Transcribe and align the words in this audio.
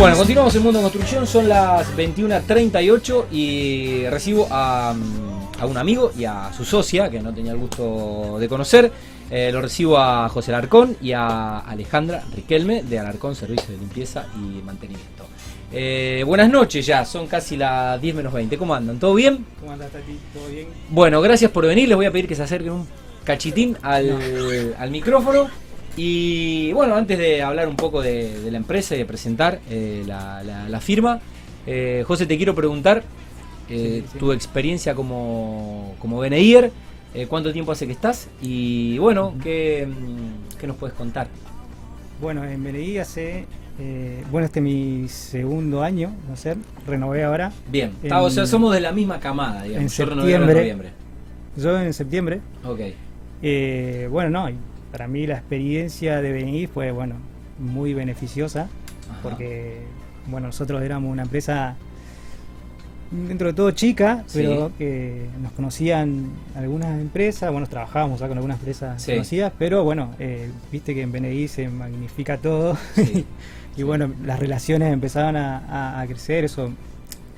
Bueno, 0.00 0.16
continuamos 0.16 0.54
en 0.54 0.62
Mundo 0.62 0.80
Construcción, 0.80 1.26
son 1.26 1.46
las 1.46 1.94
21.38 1.94 3.26
y 3.30 4.06
recibo 4.06 4.48
a, 4.50 4.94
a, 5.58 5.66
un 5.66 5.76
amigo 5.76 6.10
y 6.16 6.24
a 6.24 6.50
su 6.54 6.64
socia, 6.64 7.10
que 7.10 7.20
no 7.20 7.34
tenía 7.34 7.52
el 7.52 7.58
gusto 7.58 8.38
de 8.40 8.48
conocer. 8.48 8.90
Eh, 9.30 9.50
lo 9.52 9.60
recibo 9.60 9.98
a 9.98 10.26
José 10.30 10.52
Alarcón 10.52 10.96
y 11.02 11.12
a 11.12 11.58
Alejandra 11.58 12.24
Riquelme 12.34 12.82
de 12.82 12.98
Alarcón 12.98 13.34
Servicio 13.34 13.74
de 13.74 13.76
Limpieza 13.76 14.24
y 14.36 14.62
Mantenimiento. 14.62 15.26
Eh, 15.70 16.22
buenas 16.26 16.48
noches 16.48 16.86
ya, 16.86 17.04
son 17.04 17.26
casi 17.26 17.58
las 17.58 18.00
10 18.00 18.14
menos 18.14 18.32
20. 18.32 18.56
¿Cómo 18.56 18.74
andan? 18.74 18.98
¿Todo 18.98 19.12
bien? 19.12 19.44
¿Cómo 19.60 19.72
andas, 19.72 19.90
Tati? 19.90 20.18
¿Todo 20.32 20.48
bien? 20.48 20.68
Bueno, 20.88 21.20
gracias 21.20 21.50
por 21.50 21.66
venir. 21.66 21.90
Les 21.90 21.96
voy 21.96 22.06
a 22.06 22.10
pedir 22.10 22.26
que 22.26 22.34
se 22.34 22.42
acerquen 22.42 22.72
un 22.72 22.88
cachitín 23.22 23.76
al, 23.82 24.74
al 24.78 24.90
micrófono. 24.90 25.50
Y 25.96 26.72
bueno, 26.72 26.94
antes 26.94 27.18
de 27.18 27.42
hablar 27.42 27.68
un 27.68 27.76
poco 27.76 28.00
de, 28.02 28.40
de 28.40 28.50
la 28.50 28.58
empresa 28.58 28.94
y 28.94 28.98
de 28.98 29.04
presentar 29.04 29.60
eh, 29.68 30.04
la, 30.06 30.42
la, 30.42 30.68
la, 30.68 30.80
firma, 30.80 31.20
eh, 31.66 32.04
José, 32.06 32.26
te 32.26 32.36
quiero 32.36 32.54
preguntar 32.54 33.02
eh, 33.68 34.02
sí, 34.04 34.08
sí. 34.12 34.18
tu 34.18 34.32
experiencia 34.32 34.94
como, 34.94 35.94
como 35.98 36.18
BNIer, 36.18 36.70
cuánto 37.28 37.52
tiempo 37.52 37.72
hace 37.72 37.86
que 37.86 37.92
estás 37.92 38.28
y 38.40 38.96
bueno, 38.98 39.34
¿qué, 39.42 39.88
qué 40.60 40.66
nos 40.68 40.76
puedes 40.76 40.96
contar? 40.96 41.26
Bueno, 42.20 42.44
en 42.44 42.62
BNI 42.62 42.98
hace, 42.98 43.46
bueno, 44.30 44.46
este 44.46 44.60
es 44.60 44.62
mi 44.62 45.08
segundo 45.08 45.82
año, 45.82 46.14
no 46.28 46.36
sé, 46.36 46.56
renové 46.86 47.24
ahora. 47.24 47.50
Bien, 47.68 47.92
en, 48.04 48.12
o 48.12 48.30
sea, 48.30 48.46
somos 48.46 48.72
de 48.72 48.80
la 48.80 48.92
misma 48.92 49.18
camada, 49.18 49.64
digamos. 49.64 49.82
En 49.82 49.88
yo 49.88 50.06
septiembre, 50.06 50.52
en 50.52 50.58
noviembre. 50.58 50.90
Yo 51.56 51.80
en 51.80 51.92
septiembre. 51.92 52.40
Ok. 52.64 52.80
bueno, 54.10 54.30
no, 54.30 54.69
para 54.92 55.08
mí 55.08 55.26
la 55.26 55.34
experiencia 55.34 56.20
de 56.20 56.32
BNI 56.32 56.66
fue, 56.66 56.90
bueno, 56.90 57.16
muy 57.58 57.94
beneficiosa, 57.94 58.68
Ajá. 59.10 59.20
porque, 59.22 59.78
bueno, 60.26 60.48
nosotros 60.48 60.82
éramos 60.82 61.10
una 61.12 61.22
empresa 61.22 61.76
dentro 63.10 63.48
de 63.48 63.54
todo 63.54 63.70
chica, 63.72 64.24
sí. 64.26 64.38
pero 64.38 64.70
que 64.78 65.26
nos 65.42 65.52
conocían 65.52 66.30
algunas 66.54 67.00
empresas, 67.00 67.50
bueno, 67.50 67.66
trabajábamos 67.66 68.20
con 68.20 68.32
algunas 68.32 68.58
empresas 68.58 69.02
sí. 69.02 69.12
conocidas, 69.12 69.52
pero 69.58 69.82
bueno, 69.82 70.14
eh, 70.18 70.50
viste 70.70 70.94
que 70.94 71.02
en 71.02 71.12
BNI 71.12 71.48
se 71.48 71.68
magnifica 71.68 72.38
todo 72.38 72.76
sí. 72.94 73.26
y 73.76 73.82
bueno, 73.82 74.12
las 74.24 74.38
relaciones 74.38 74.92
empezaban 74.92 75.36
a, 75.36 75.58
a, 75.58 76.00
a, 76.00 76.06
crecer, 76.06 76.44
eso 76.44 76.70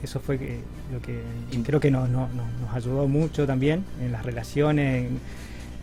eso 0.03 0.19
fue 0.19 0.39
que, 0.39 0.59
lo 0.93 1.01
que 1.01 1.21
creo 1.65 1.81
que 1.81 1.91
nos, 1.91 2.09
nos, 2.09 2.29
nos 2.35 2.75
ayudó 2.75 3.07
mucho 3.07 3.47
también 3.47 3.85
en 4.01 4.13
las 4.13 4.25
relaciones, 4.25 5.07
en, 5.07 5.21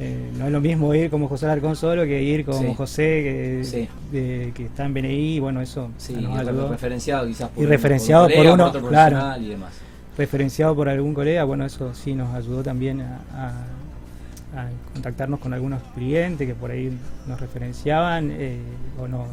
eh, 0.01 0.31
no 0.37 0.45
es 0.45 0.51
lo 0.51 0.61
mismo 0.61 0.93
ir 0.93 1.09
como 1.09 1.27
José 1.27 1.45
Alarcón 1.45 1.75
solo 1.75 2.03
que 2.05 2.23
ir 2.23 2.45
como 2.45 2.69
sí. 2.69 2.73
José 2.75 3.03
que, 3.03 3.61
sí. 3.65 3.89
de, 4.11 4.51
que, 4.55 4.65
está 4.65 4.85
en 4.85 4.93
BNI, 4.93 5.39
bueno, 5.39 5.59
eso 5.61 5.91
sí, 5.97 6.13
nos 6.13 6.37
ayudó. 6.39 6.69
referenciado 6.69 7.27
quizás 7.27 7.49
por, 7.49 7.63
y 7.63 7.67
referenciado 7.67 8.23
por, 8.27 8.33
colega, 8.35 8.55
por 8.55 8.61
uno, 8.61 8.81
por 8.81 8.89
claro, 8.89 9.41
y 9.41 9.49
demás. 9.49 9.73
referenciado 10.17 10.73
por 10.73 10.87
algún 10.87 11.13
colega, 11.13 11.43
bueno, 11.43 11.65
eso 11.65 11.93
sí 11.93 12.15
nos 12.15 12.33
ayudó 12.33 12.63
también 12.63 13.01
a, 13.01 13.19
a, 13.33 14.61
a 14.61 14.69
contactarnos 14.93 15.39
con 15.41 15.53
algunos 15.53 15.81
clientes 15.93 16.47
que 16.47 16.55
por 16.55 16.71
ahí 16.71 16.97
nos 17.27 17.39
referenciaban 17.41 18.31
eh, 18.31 18.57
o 19.01 19.07
nos, 19.07 19.27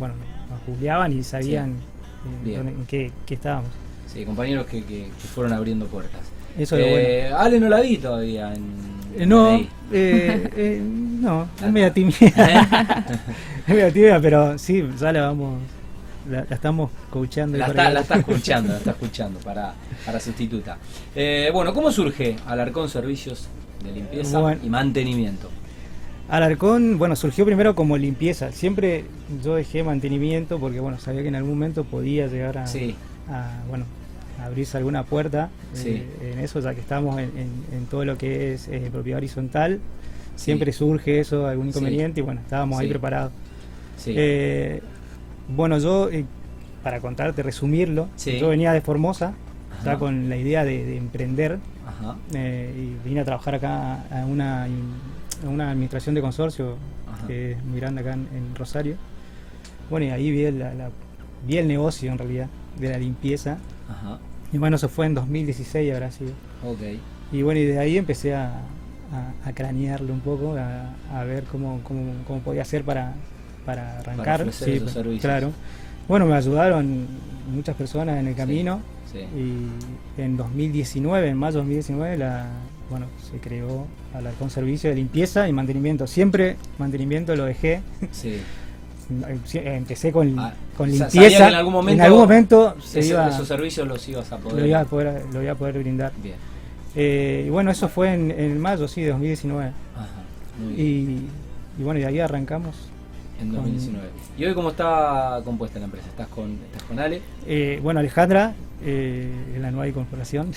bueno, 0.00 0.14
nos 0.50 0.66
googleaban 0.66 1.12
y 1.12 1.22
sabían 1.22 1.76
eh, 2.44 2.54
en 2.56 2.86
qué, 2.86 3.12
qué, 3.24 3.34
estábamos. 3.34 3.70
Sí, 4.12 4.24
compañeros 4.24 4.66
que, 4.66 4.82
que, 4.82 5.04
que 5.04 5.28
fueron 5.32 5.52
abriendo 5.52 5.86
puertas. 5.86 6.22
Eso 6.58 6.76
es 6.76 6.86
eh, 6.86 7.20
bueno. 7.28 7.38
Ale 7.38 7.60
no 7.60 7.68
la 7.68 7.80
vi 7.80 7.98
todavía 7.98 8.52
en, 8.52 8.64
eh, 8.64 8.87
no, 9.26 9.56
eh, 9.92 10.50
eh, 10.56 10.80
no, 10.82 11.48
es 11.64 11.72
media 11.72 11.92
tímida. 11.92 12.16
es 13.66 13.68
media 13.68 13.92
tímida, 13.92 14.20
pero 14.20 14.58
sí, 14.58 14.84
ya 14.98 15.12
la 15.12 15.22
vamos, 15.22 15.60
la, 16.28 16.44
la 16.48 16.54
estamos 16.54 16.90
coachando. 17.10 17.58
La 17.58 17.66
está, 17.66 17.90
la 17.90 18.00
está, 18.02 18.16
escuchando, 18.16 18.72
la 18.72 18.78
está 18.78 18.90
escuchando 18.90 19.40
para, 19.40 19.74
para 20.04 20.20
sustituta. 20.20 20.78
Eh, 21.14 21.50
bueno, 21.52 21.72
¿cómo 21.74 21.90
surge 21.90 22.36
Alarcón 22.46 22.88
Servicios 22.88 23.48
de 23.84 23.92
Limpieza 23.92 24.38
bueno, 24.38 24.60
y 24.62 24.68
Mantenimiento? 24.68 25.50
Alarcón, 26.28 26.98
bueno, 26.98 27.16
surgió 27.16 27.46
primero 27.46 27.74
como 27.74 27.96
limpieza. 27.96 28.52
Siempre 28.52 29.06
yo 29.42 29.54
dejé 29.54 29.82
mantenimiento 29.82 30.58
porque, 30.58 30.78
bueno, 30.78 30.98
sabía 30.98 31.22
que 31.22 31.28
en 31.28 31.36
algún 31.36 31.54
momento 31.54 31.84
podía 31.84 32.26
llegar 32.26 32.58
a, 32.58 32.66
sí. 32.66 32.94
a 33.30 33.62
bueno, 33.66 33.86
abrirse 34.42 34.76
alguna 34.78 35.04
puerta 35.04 35.50
sí. 35.72 35.90
eh, 36.20 36.32
en 36.34 36.38
eso, 36.40 36.60
ya 36.60 36.74
que 36.74 36.80
estamos 36.80 37.18
en, 37.18 37.30
en, 37.36 37.76
en 37.76 37.86
todo 37.90 38.04
lo 38.04 38.16
que 38.16 38.54
es 38.54 38.68
eh, 38.68 38.88
propiedad 38.92 39.18
horizontal, 39.18 39.80
siempre 40.36 40.72
sí. 40.72 40.78
surge 40.78 41.20
eso, 41.20 41.46
algún 41.46 41.68
inconveniente, 41.68 42.16
sí. 42.16 42.20
y 42.20 42.24
bueno, 42.24 42.40
estábamos 42.40 42.78
ahí 42.78 42.88
preparados. 42.88 43.32
Eh, 44.06 44.80
bueno, 45.48 45.78
yo, 45.78 46.08
eh, 46.10 46.24
para 46.82 47.00
contarte, 47.00 47.42
resumirlo, 47.42 48.08
yo 48.24 48.48
venía 48.48 48.72
de 48.72 48.80
Formosa, 48.80 49.34
ya 49.84 49.98
con 49.98 50.28
la 50.28 50.36
idea 50.36 50.64
de, 50.64 50.84
de 50.84 50.96
emprender, 50.96 51.58
y 52.32 52.94
vine 53.04 53.20
a 53.20 53.24
trabajar 53.24 53.56
acá 53.56 54.04
a 54.10 54.24
una, 54.26 54.64
a 54.64 55.48
una 55.48 55.70
administración 55.70 56.14
de 56.14 56.20
consorcio, 56.20 56.76
Ajá. 57.12 57.26
que 57.26 57.52
es 57.52 57.64
muy 57.64 57.80
grande 57.80 58.02
acá 58.02 58.12
en, 58.12 58.28
en, 58.34 58.54
Rosario. 58.54 58.96
Bueno, 59.90 60.06
y 60.06 60.10
ahí 60.10 60.30
vi, 60.30 60.50
la, 60.50 60.74
la, 60.74 60.90
vi 61.46 61.58
el 61.58 61.66
negocio 61.66 62.12
en 62.12 62.18
realidad 62.18 62.48
de 62.80 62.90
la 62.90 62.98
limpieza. 62.98 63.58
Ajá. 63.88 64.18
Y 64.52 64.58
bueno, 64.58 64.76
eso 64.76 64.88
fue 64.88 65.06
en 65.06 65.14
2016 65.14 65.92
habrá 65.92 66.10
sido. 66.10 66.32
Okay. 66.64 67.00
Y 67.32 67.42
bueno, 67.42 67.60
y 67.60 67.66
de 67.66 67.78
ahí 67.78 67.98
empecé 67.98 68.34
a, 68.34 68.62
a, 69.12 69.48
a 69.48 69.52
cranearlo 69.52 70.12
un 70.12 70.20
poco, 70.20 70.56
a, 70.56 70.94
a 71.14 71.24
ver 71.24 71.44
cómo, 71.44 71.80
cómo, 71.84 72.12
cómo, 72.26 72.40
podía 72.40 72.62
hacer 72.62 72.84
para, 72.84 73.14
para 73.66 73.98
arrancar. 73.98 74.40
Para 74.40 74.52
sí, 74.52 74.72
esos 74.72 75.20
claro. 75.20 75.52
Bueno, 76.08 76.24
me 76.26 76.34
ayudaron 76.34 77.06
muchas 77.52 77.76
personas 77.76 78.18
en 78.18 78.28
el 78.28 78.34
camino. 78.34 78.80
Sí, 79.12 79.18
sí. 79.18 79.70
Y 80.16 80.20
en 80.22 80.36
2019, 80.36 81.28
en 81.28 81.36
mayo 81.36 81.52
de 81.52 81.58
2019, 81.58 82.16
la, 82.16 82.46
bueno, 82.90 83.06
se 83.30 83.38
creó 83.38 83.86
Alarcón 84.14 84.50
Servicio 84.50 84.88
de 84.88 84.96
Limpieza 84.96 85.48
y 85.48 85.52
Mantenimiento. 85.52 86.06
Siempre 86.06 86.56
mantenimiento 86.78 87.36
lo 87.36 87.44
dejé. 87.44 87.82
Sí. 88.10 88.40
empecé 89.10 90.12
con, 90.12 90.38
ah, 90.38 90.52
con 90.76 90.90
limpieza. 90.90 91.48
en 91.48 91.54
algún 91.54 91.72
momento, 91.72 92.02
en 92.02 92.06
algún 92.06 92.20
momento 92.20 92.76
se 92.82 93.00
ese, 93.00 93.10
iba, 93.10 93.28
esos 93.28 93.48
servicios 93.48 93.88
los 93.88 94.06
ibas 94.08 94.30
a 94.32 94.38
poder. 94.38 94.60
Lo 94.60 94.66
iba 94.66 94.80
a 94.80 94.84
poder, 94.84 95.22
lo 95.32 95.42
iba 95.42 95.52
a 95.52 95.54
poder 95.54 95.78
brindar. 95.78 96.12
Bien. 96.22 96.36
Eh, 96.94 97.44
y 97.46 97.50
bueno, 97.50 97.70
eso 97.70 97.88
fue 97.88 98.12
en, 98.12 98.30
en, 98.30 98.58
mayo, 98.60 98.86
sí, 98.88 99.02
de 99.02 99.10
2019. 99.10 99.66
Ajá, 99.66 100.06
y, 100.76 100.82
y, 101.78 101.82
bueno, 101.82 101.98
y 101.98 102.02
de 102.02 102.08
ahí 102.08 102.20
arrancamos. 102.20 102.74
En 103.40 103.52
2019. 103.52 104.08
Con... 104.08 104.42
¿Y 104.42 104.44
hoy 104.44 104.54
cómo 104.54 104.70
está 104.70 105.40
compuesta 105.44 105.78
la 105.78 105.86
empresa? 105.86 106.08
¿Estás 106.08 106.28
con, 106.28 106.58
estás 106.66 106.82
con 106.82 106.98
Ale? 106.98 107.22
Eh, 107.46 107.80
bueno, 107.82 108.00
Alejandra, 108.00 108.54
eh, 108.84 109.32
en 109.54 109.62
la 109.62 109.70
nueva 109.70 109.88
incorporación. 109.88 110.52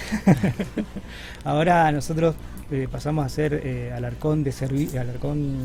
Ahora 1.43 1.91
nosotros 1.91 2.35
pasamos 2.89 3.25
a 3.25 3.29
ser 3.29 3.91
Alarcón 3.93 4.45
de 4.45 4.53
servicio, 4.53 5.01
Alarcón 5.01 5.57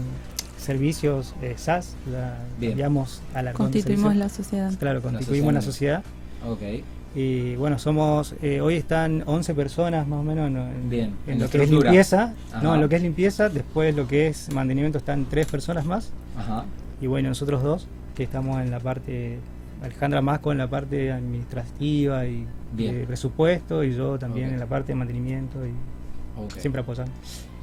servicios 0.56 1.34
eh, 1.42 1.54
SAS, 1.56 1.94
la 2.10 2.38
cambiamos 2.60 3.22
a 3.34 3.42
la 3.42 3.52
Constituimos 3.52 4.16
la 4.16 4.28
sociedad. 4.28 4.72
Claro, 4.78 5.02
constituimos 5.02 5.52
la 5.52 5.62
sociedad. 5.62 6.02
La 6.42 6.50
sociedad. 6.52 6.78
Ok. 6.78 6.84
Y 7.14 7.56
bueno, 7.56 7.78
somos, 7.78 8.34
eh, 8.42 8.60
hoy 8.60 8.74
están 8.74 9.22
11 9.24 9.54
personas 9.54 10.06
más 10.06 10.20
o 10.20 10.22
menos 10.22 10.48
en, 10.48 10.90
Bien, 10.90 11.14
en, 11.26 11.34
en 11.34 11.38
lo 11.40 11.48
que 11.48 11.62
es 11.62 11.70
limpieza. 11.70 12.34
Ajá. 12.52 12.62
No, 12.62 12.74
en 12.74 12.80
lo 12.82 12.90
que 12.90 12.96
es 12.96 13.02
limpieza, 13.02 13.48
después 13.48 13.96
lo 13.96 14.06
que 14.06 14.26
es 14.26 14.52
mantenimiento 14.52 14.98
están 14.98 15.24
tres 15.24 15.46
personas 15.46 15.86
más. 15.86 16.10
Ajá. 16.36 16.66
Y 17.00 17.06
bueno, 17.06 17.30
nosotros 17.30 17.62
dos, 17.62 17.88
que 18.14 18.22
estamos 18.22 18.60
en 18.60 18.70
la 18.70 18.80
parte, 18.80 19.38
Alejandra 19.82 20.20
más 20.20 20.40
con 20.40 20.58
la 20.58 20.68
parte 20.68 21.10
administrativa 21.10 22.26
y 22.26 22.46
de 22.76 23.04
presupuesto, 23.06 23.82
y 23.82 23.94
yo 23.94 24.18
también 24.18 24.48
okay. 24.48 24.54
en 24.54 24.60
la 24.60 24.66
parte 24.66 24.88
de 24.88 24.96
mantenimiento 24.96 25.64
y 25.66 25.72
okay. 26.36 26.60
siempre 26.60 26.82
apoyando. 26.82 27.12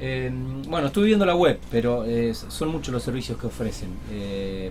Eh, 0.00 0.30
bueno, 0.68 0.88
estuve 0.88 1.06
viendo 1.06 1.24
la 1.24 1.36
web, 1.36 1.58
pero 1.70 2.04
eh, 2.04 2.34
son 2.34 2.68
muchos 2.68 2.92
los 2.92 3.02
servicios 3.02 3.38
que 3.38 3.46
ofrecen. 3.46 3.90
Eh, 4.10 4.70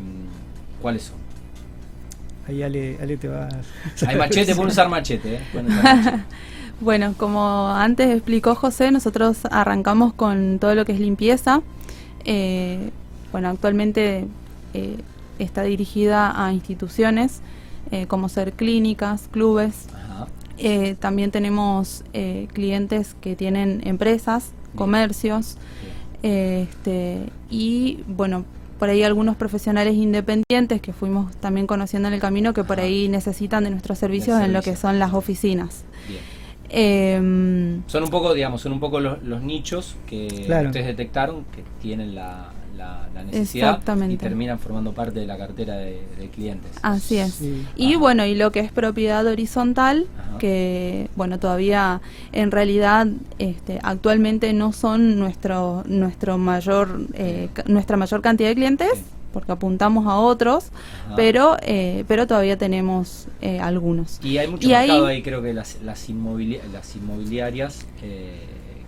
¿Cuáles 0.81 1.03
son? 1.03 1.23
Ahí 2.47 2.61
Ale, 2.61 2.97
Ale 3.01 3.17
te 3.17 3.27
va 3.27 3.47
a... 3.47 3.49
Hay 4.07 4.17
machete, 4.17 4.53
pueden 4.55 4.71
usar 4.71 4.89
machete. 4.89 5.35
¿eh? 5.35 5.39
bueno, 6.81 7.13
como 7.17 7.69
antes 7.69 8.09
explicó 8.13 8.55
José, 8.55 8.91
nosotros 8.91 9.39
arrancamos 9.49 10.13
con 10.13 10.59
todo 10.59 10.75
lo 10.75 10.83
que 10.85 10.91
es 10.91 10.99
limpieza. 10.99 11.61
Eh, 12.25 12.91
bueno, 13.31 13.49
actualmente 13.49 14.27
eh, 14.73 14.97
está 15.39 15.63
dirigida 15.63 16.45
a 16.45 16.51
instituciones 16.53 17.41
como 18.07 18.27
ser 18.27 18.53
clínicas, 18.53 19.29
clubes. 19.29 19.85
También 20.99 21.31
tenemos 21.31 22.03
clientes 22.53 23.15
que 23.21 23.35
tienen 23.35 23.81
empresas 23.85 24.51
comercios. 24.75 25.57
Este, 26.23 27.25
y 27.49 27.99
bueno, 28.07 28.45
por 28.79 28.89
ahí 28.89 29.03
algunos 29.03 29.35
profesionales 29.35 29.95
independientes 29.95 30.81
que 30.81 30.93
fuimos 30.93 31.35
también 31.37 31.67
conociendo 31.67 32.07
en 32.07 32.13
el 32.13 32.19
camino 32.19 32.53
que 32.53 32.63
por 32.63 32.79
ahí 32.79 33.07
necesitan 33.09 33.65
de 33.65 33.69
nuestros 33.69 33.97
servicios 33.97 34.41
en 34.41 34.53
lo 34.53 34.61
que 34.61 34.75
son 34.75 34.99
las 34.99 35.13
oficinas. 35.13 35.83
Eh, 36.69 37.17
son 37.87 38.03
un 38.03 38.09
poco, 38.09 38.33
digamos, 38.33 38.61
son 38.61 38.71
un 38.73 38.79
poco 38.79 38.99
los, 38.99 39.21
los 39.23 39.41
nichos 39.41 39.95
que 40.07 40.27
claro. 40.45 40.69
ustedes 40.69 40.87
detectaron 40.87 41.45
que 41.55 41.63
tienen 41.81 42.15
la, 42.15 42.51
la, 42.75 43.07
la 43.13 43.23
necesidad 43.23 43.79
y 44.09 44.17
terminan 44.17 44.57
formando 44.59 44.91
parte 44.91 45.19
de 45.19 45.27
la 45.27 45.37
cartera 45.37 45.75
de, 45.75 46.01
de 46.17 46.29
clientes. 46.29 46.71
Así 46.81 47.17
es. 47.17 47.35
Sí. 47.35 47.67
Y 47.75 47.95
bueno, 47.95 48.25
y 48.25 48.33
lo 48.33 48.51
que 48.51 48.61
es 48.61 48.71
propiedad 48.71 49.25
horizontal, 49.27 50.07
Ajá. 50.17 50.22
Que 50.43 51.09
bueno, 51.15 51.39
todavía 51.39 52.01
en 52.33 52.51
realidad 52.51 53.07
este, 53.39 53.79
actualmente 53.81 54.51
no 54.51 54.73
son 54.73 55.17
nuestro 55.17 55.83
nuestro 55.87 56.37
mayor 56.37 56.99
eh, 57.13 57.47
nuestra 57.67 57.95
mayor 57.95 58.21
cantidad 58.21 58.49
de 58.49 58.55
clientes, 58.55 58.91
porque 59.31 59.53
apuntamos 59.53 60.05
a 60.05 60.17
otros, 60.17 60.65
Ajá. 61.05 61.15
pero 61.15 61.55
eh, 61.61 62.03
pero 62.09 62.27
todavía 62.27 62.57
tenemos 62.57 63.27
eh, 63.41 63.61
algunos. 63.61 64.19
Y 64.21 64.37
hay 64.37 64.49
mucho 64.49 64.67
Y 64.67 64.71
mercado 64.73 65.05
ahí, 65.05 65.23
creo 65.23 65.41
que 65.41 65.53
las, 65.53 65.81
las, 65.81 66.09
inmobili- 66.09 66.59
las 66.73 66.93
inmobiliarias 66.97 67.85
eh, 68.01 68.41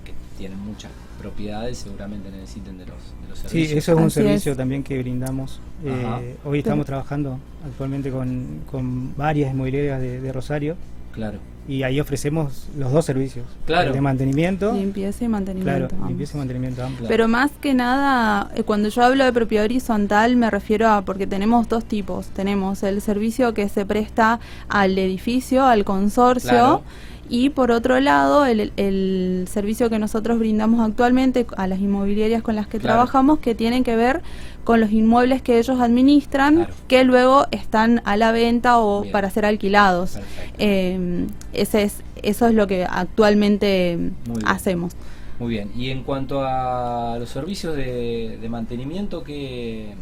que 0.04 0.12
tienen 0.38 0.60
muchas 0.60 0.92
propiedades 1.22 1.78
seguramente 1.78 2.30
necesiten 2.32 2.78
de 2.78 2.86
los, 2.86 2.98
de 3.24 3.30
los 3.30 3.40
Sí, 3.40 3.48
servicios. 3.48 3.78
eso 3.78 3.92
es 3.94 3.98
un 3.98 4.04
Así 4.08 4.14
servicio 4.16 4.52
es. 4.52 4.58
también 4.58 4.84
que 4.84 4.98
brindamos. 5.00 5.62
Eh, 5.86 6.36
hoy 6.44 6.58
estamos 6.60 6.86
trabajando 6.86 7.40
actualmente 7.66 8.12
con, 8.12 8.60
con 8.70 9.16
varias 9.16 9.54
inmobiliarias 9.54 10.02
de, 10.02 10.20
de 10.20 10.34
Rosario 10.34 10.76
Claro. 11.16 11.40
y 11.68 11.82
ahí 11.82 12.00
ofrecemos 12.00 12.68
los 12.78 12.92
dos 12.92 13.06
servicios. 13.06 13.46
Claro. 13.66 13.88
El 13.88 13.94
de 13.94 14.02
mantenimiento. 14.02 14.72
Limpieza 14.74 15.26
y 15.26 15.28
mantenimiento. 15.30 15.88
Claro, 15.88 16.08
limpieza 16.08 16.36
y 16.36 16.40
mantenimiento 16.40 16.84
amplio. 16.84 17.08
Pero 17.08 17.28
más 17.28 17.50
que 17.60 17.74
nada, 17.74 18.52
eh, 18.56 18.62
cuando 18.62 18.90
yo 18.90 19.02
hablo 19.04 19.24
de 19.26 19.34
propiedad 19.34 19.66
horizontal 19.66 20.36
me 20.36 20.52
refiero 20.52 20.88
a, 20.90 21.02
porque 21.04 21.26
tenemos 21.26 21.68
dos 21.68 21.84
tipos, 21.86 22.28
tenemos 22.28 22.84
el 22.84 23.02
servicio 23.02 23.54
que 23.56 23.68
se 23.70 23.84
presta 23.86 24.40
al 24.70 24.96
edificio, 25.00 25.64
al 25.66 25.84
consorcio, 25.86 26.50
Claro. 26.50 26.82
Y 27.30 27.50
por 27.50 27.72
otro 27.72 28.00
lado 28.00 28.46
el, 28.46 28.72
el 28.78 29.46
servicio 29.50 29.90
que 29.90 29.98
nosotros 30.00 30.38
brindamos 30.40 30.80
actualmente 30.88 31.46
a 31.58 31.68
las 31.68 31.80
inmobiliarias 31.80 32.44
con 32.44 32.56
las 32.56 32.68
que 32.68 32.80
Claro. 32.80 32.96
trabajamos, 32.96 33.40
que 33.40 33.56
tienen 33.56 33.84
que 33.84 33.96
ver 33.96 34.22
con 34.64 34.80
los 34.80 34.92
inmuebles 34.92 35.42
que 35.42 35.58
ellos 35.60 35.80
administran, 35.80 36.56
Claro. 36.56 36.74
que 36.88 37.04
luego 37.04 37.46
están 37.52 38.02
a 38.06 38.18
la 38.18 38.32
venta 38.32 38.80
o 38.80 39.02
Bien. 39.02 39.12
para 39.12 39.30
ser 39.30 39.46
alquilados. 39.46 40.18
Eh, 40.58 41.28
ese 41.54 41.84
es, 41.84 42.02
eso 42.24 42.48
es 42.48 42.54
lo 42.54 42.68
que 42.68 42.86
actualmente 42.90 43.98
Muy 44.28 44.42
hacemos. 44.46 44.94
Muy 45.40 45.50
bien. 45.50 45.72
Y 45.76 45.90
en 45.90 46.04
cuanto 46.04 46.42
a 46.46 47.18
los 47.20 47.30
servicios 47.30 47.76
de, 47.76 48.38
de 48.42 48.50
mantenimiento, 48.50 49.24
¿qué, 49.24 49.94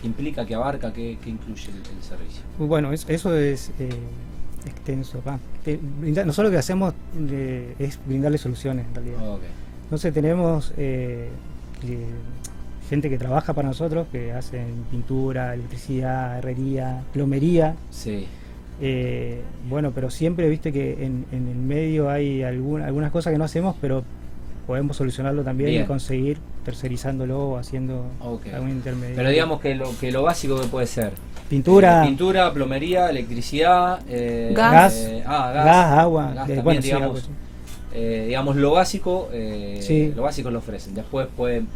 qué 0.00 0.06
implica, 0.06 0.44
qué 0.44 0.54
abarca, 0.54 0.92
qué, 0.92 1.18
qué 1.22 1.30
incluye 1.30 1.68
el, 1.70 1.96
el 1.96 2.02
servicio? 2.02 2.42
Bueno, 2.58 2.92
es- 2.92 3.06
eso 3.08 3.34
es 3.36 3.70
eh, 3.78 3.88
extenso. 4.66 5.20
Eh, 5.66 5.78
brinda- 6.00 6.24
nosotros 6.24 6.50
lo 6.50 6.56
que 6.56 6.58
hacemos 6.58 6.94
eh, 7.30 7.74
es 7.78 7.98
brindarle 8.06 8.38
soluciones 8.38 8.86
en 8.86 8.94
realidad. 8.94 9.18
Entonces 9.84 10.12
tenemos 10.14 10.72
eh, 10.76 11.28
eh, 11.84 12.06
gente 12.88 13.08
que 13.10 13.18
trabaja 13.18 13.52
para 13.54 13.68
nosotros, 13.68 14.06
que 14.10 14.32
hacen 14.32 14.66
pintura, 14.90 15.54
electricidad, 15.54 16.38
herrería, 16.38 17.02
plomería. 17.12 17.74
Sí. 17.90 18.26
Bueno, 19.68 19.92
pero 19.94 20.10
siempre 20.10 20.48
viste 20.48 20.72
que 20.72 21.04
en, 21.04 21.24
en 21.30 21.46
el 21.48 21.56
medio 21.56 22.10
hay 22.10 22.42
alguna- 22.42 22.86
algunas 22.86 23.12
cosas 23.12 23.32
que 23.32 23.38
no 23.38 23.44
hacemos, 23.44 23.76
pero 23.80 24.02
podemos 24.66 24.96
solucionarlo 24.96 25.42
también 25.42 25.70
Bien. 25.70 25.82
y 25.82 25.86
conseguir 25.86 26.38
tercerizándolo 26.64 27.38
o 27.50 27.56
haciendo 27.58 28.06
algún 28.54 28.70
intermedio. 28.70 29.16
Pero 29.16 29.28
digamos 29.30 29.60
que 29.60 29.74
lo, 29.74 29.96
que 29.98 30.12
lo 30.12 30.22
básico 30.22 30.60
que 30.60 30.66
puede 30.68 30.86
ser. 30.86 31.12
pintura, 31.50 32.02
Eh, 32.02 32.06
pintura, 32.06 32.52
plomería, 32.52 33.10
electricidad, 33.10 34.00
eh, 34.08 34.52
Gas. 34.54 34.94
eh, 34.96 35.22
ah, 35.26 35.50
gas, 35.52 35.64
gas, 35.64 35.98
agua, 35.98 36.24
gas 36.26 36.32
eh, 36.34 36.36
también, 36.38 36.64
bueno, 36.64 36.80
sí, 36.82 36.86
digamos, 36.88 37.08
agua, 37.08 37.20
sí. 37.20 37.28
eh, 37.94 38.24
digamos 38.28 38.56
lo 38.56 38.70
básico, 38.72 39.28
eh, 39.32 39.78
Sí. 39.82 40.12
lo 40.16 40.22
básico 40.22 40.50
lo 40.50 40.60
ofrecen. 40.60 40.94
Después 40.94 41.26
pueden 41.36 41.66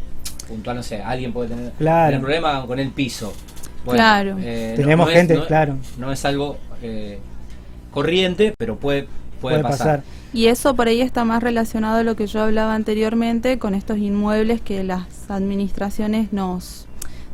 puntual, 0.48 0.76
no 0.76 0.82
sé, 0.82 1.02
alguien 1.02 1.32
puede 1.32 1.48
tener, 1.50 1.72
Claro. 1.72 2.06
tener 2.06 2.20
problema 2.20 2.66
con 2.66 2.78
el 2.78 2.90
piso. 2.90 3.32
Claro. 3.84 4.36
eh, 4.40 4.74
Tenemos 4.76 5.08
es- 5.10 5.14
gente, 5.14 5.40
claro. 5.46 5.76
No 5.98 6.10
es 6.12 6.24
algo 6.24 6.56
eh, 6.82 7.18
corriente, 7.90 8.54
pero 8.56 8.76
puede, 8.76 9.08
puede, 9.40 9.56
puede 9.60 9.62
pasar. 9.62 10.00
pasar. 10.00 10.02
Y 10.32 10.46
eso 10.48 10.74
por 10.74 10.88
ahí 10.88 11.00
está 11.00 11.24
más 11.24 11.42
relacionado 11.42 11.98
a 11.98 12.02
lo 12.02 12.14
que 12.16 12.26
yo 12.26 12.42
hablaba 12.42 12.74
anteriormente 12.74 13.58
con 13.58 13.74
estos 13.74 13.98
inmuebles 13.98 14.60
que 14.60 14.84
las 14.84 15.06
administraciones 15.28 16.32
nos, 16.32 16.86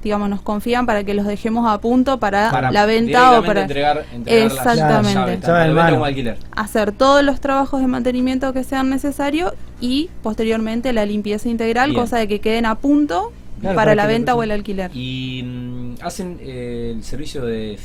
digamos, 0.05 0.29
nos 0.29 0.41
confían 0.43 0.87
para 0.87 1.03
que 1.03 1.15
los 1.15 1.27
dejemos 1.27 1.69
a 1.69 1.79
punto 1.79 2.19
para, 2.19 2.51
Para 2.51 2.71
la 2.71 2.87
venta 2.87 3.39
o 3.41 3.45
para 3.45 3.63
entregar, 3.63 4.05
entregar 4.13 4.43
las 4.53 4.53
Exactamente. 4.67 5.15
llaves, 5.15 5.41
tanto 5.41 5.75
Llave 5.75 5.93
como 5.93 6.05
alquiler. 6.05 6.37
hacer 6.55 6.93
todos 6.93 7.25
los 7.25 7.41
trabajos 7.41 7.81
de 7.81 7.87
mantenimiento 7.89 8.53
que 8.53 8.63
sean 8.63 8.89
necesarios 8.91 9.53
y 9.81 10.11
posteriormente 10.23 10.93
la 10.93 11.05
limpieza 11.07 11.49
integral, 11.49 11.91
Bien. 11.91 12.01
cosa 12.03 12.19
de 12.19 12.29
que 12.29 12.41
queden 12.41 12.67
a 12.67 12.77
punto 12.77 13.33
Claro, 13.61 13.77
para 13.77 13.91
para 13.91 13.95
la 13.95 14.07
venta 14.07 14.35
o 14.35 14.43
el 14.43 14.51
alquiler. 14.51 14.91
Y 14.93 15.43
mm, 15.45 15.95
hacen 16.03 16.37
eh, 16.41 16.93
el 16.97 17.05
servicio 17.05 17.45
de, 17.45 17.79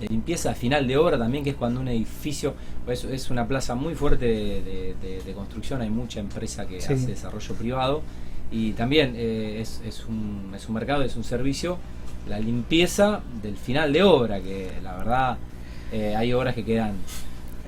de 0.00 0.06
limpieza 0.08 0.54
final 0.54 0.86
de 0.86 0.96
obra 0.96 1.16
también, 1.18 1.42
que 1.44 1.50
es 1.50 1.56
cuando 1.56 1.80
un 1.80 1.88
edificio, 1.88 2.54
es 2.88 3.30
una 3.30 3.46
plaza 3.48 3.74
muy 3.74 3.94
fuerte 3.94 4.26
de, 4.26 4.62
de- 4.62 4.94
de- 5.00 5.22
de 5.22 5.32
construcción, 5.32 5.80
hay 5.80 5.90
mucha 5.90 6.20
empresa 6.20 6.66
que 6.66 6.80
Sí. 6.80 6.92
hace 6.92 7.06
desarrollo 7.06 7.54
privado 7.54 8.02
y 8.52 8.72
también 8.72 9.14
eh, 9.16 9.58
es, 9.60 9.80
es 9.86 10.04
un, 10.06 10.52
es 10.54 10.68
un 10.68 10.74
mercado, 10.74 11.02
es 11.02 11.16
un 11.16 11.24
servicio, 11.24 11.78
la 12.28 12.38
limpieza 12.38 13.20
del 13.42 13.56
final 13.56 13.92
de 13.92 14.02
obra, 14.02 14.40
que 14.40 14.70
la 14.82 14.96
verdad 14.96 15.38
eh, 15.92 16.14
hay 16.16 16.32
obras 16.32 16.54
que 16.54 16.64
quedan, 16.64 16.92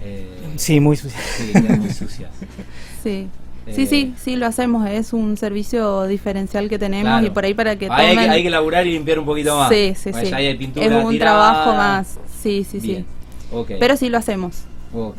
eh, 0.03 0.27
Sí, 0.57 0.81
muy 0.81 0.97
sucia. 0.97 1.19
sí, 1.37 1.47
que 1.53 1.63
quedan 1.63 1.81
muy 1.81 1.91
sucias. 1.91 2.31
Sí. 3.03 3.29
Eh, 3.69 3.73
Sí, 3.75 3.87
sí, 3.87 4.15
sí, 4.19 4.37
lo 4.37 4.47
hacemos, 4.47 4.89
es 4.89 5.13
un 5.13 5.37
servicio 5.37 6.05
diferencial 6.07 6.69
que 6.69 6.79
tenemos 6.79 7.05
Claro. 7.13 7.27
y 7.27 7.31
por 7.31 7.45
ahí 7.45 7.55
para 7.55 7.77
que 7.77 7.87
Ahí 7.91 8.07
hay, 8.07 8.09
que, 8.11 8.15
tomen... 8.17 8.31
hay 8.31 8.43
que 8.43 8.51
laburar 8.51 8.87
y 8.87 8.93
limpiar 8.93 9.19
un 9.19 9.27
poquito 9.27 9.57
más. 9.57 9.69
Sí, 9.69 9.95
sí, 9.97 10.13
sí. 10.13 10.31
ya 10.31 10.37
hay 10.37 10.57
pintura 10.57 10.87
Es 10.87 11.05
un 11.05 11.11
tirada. 11.11 11.53
trabajo 11.53 11.77
más, 11.77 12.19
sí, 12.43 12.65
sí, 12.69 12.79
Bien. 12.81 13.07
sí. 13.51 13.75
Pero 13.81 13.97
sí 13.97 14.09
lo 14.09 14.19
hacemos. 14.19 14.65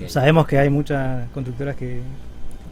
Sabemos 0.07 0.47
que 0.47 0.57
hay 0.57 0.69
muchas 0.69 1.27
constructoras 1.29 1.75
que, 1.75 2.01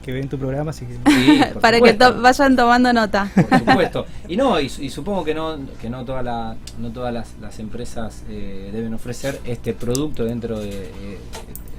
que 0.03 0.11
ven 0.11 0.27
tu 0.29 0.37
programa, 0.39 0.71
así 0.71 0.85
que 0.85 0.93
Sí, 0.93 1.41
por 1.53 1.61
para 1.61 1.79
que 1.81 1.93
to- 1.93 2.21
vayan 2.21 2.55
tomando 2.55 2.91
nota. 2.93 3.29
Por 3.35 3.59
supuesto. 3.59 4.05
Y 4.27 4.35
no, 4.37 4.59
y, 4.59 4.69
su- 4.69 4.81
y 4.83 4.89
supongo 4.89 5.23
que 5.23 5.33
no, 5.35 5.57
que 5.81 5.89
no 5.89 6.03
todas 6.05 6.23
la, 6.23 6.55
no 6.79 6.89
todas 6.91 7.13
las, 7.13 7.35
las 7.41 7.59
empresas 7.59 8.23
eh, 8.29 8.69
deben 8.73 8.93
ofrecer 8.95 9.39
este 9.45 9.73
producto 9.73 10.25
dentro 10.25 10.59
de, 10.59 10.69
de- 10.71 11.19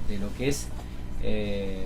de 0.09 0.19
lo 0.19 0.27
que 0.37 0.47
es 0.49 0.67
eh, 1.23 1.85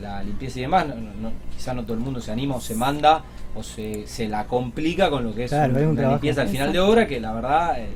la 0.00 0.22
limpieza 0.22 0.58
y 0.58 0.62
demás. 0.62 0.86
No, 0.88 0.94
no- 0.94 1.32
quizá 1.56 1.74
no 1.74 1.82
todo 1.82 1.94
el 1.94 2.00
mundo 2.00 2.20
se 2.20 2.30
anima 2.32 2.56
o 2.56 2.60
se 2.60 2.74
manda 2.74 3.22
o 3.54 3.62
se, 3.62 4.06
se 4.06 4.28
la 4.28 4.44
complica 4.46 5.10
con 5.10 5.24
lo 5.24 5.34
que 5.34 5.44
es 5.44 5.50
Claro, 5.50 5.72
un- 5.72 5.78
es 5.78 5.82
un 5.84 5.88
una 5.90 6.00
trabajo. 6.00 6.16
limpieza 6.16 6.42
al 6.42 6.48
final 6.48 6.72
de 6.72 6.80
obra 6.80 7.06
que 7.06 7.20
la 7.20 7.32
verdad 7.32 7.78
eh, 7.80 7.86